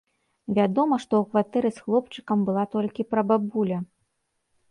Вядома, 0.57 0.95
што 1.03 1.13
ў 1.17 1.25
кватэры 1.33 1.69
з 1.75 1.83
хлопчыкам 1.83 2.39
была 2.49 2.63
толькі 2.73 3.07
прабабуля. 3.11 3.77